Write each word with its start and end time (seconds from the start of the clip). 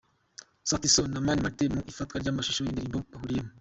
Sauti 0.63 0.87
Sol 0.93 1.07
na 1.11 1.23
Mani 1.25 1.41
Martin 1.45 1.71
mu 1.75 1.81
ifatwa 1.91 2.15
ry'amashusho 2.21 2.59
y'indirimbo 2.63 2.97
bahuriyemo. 3.11 3.51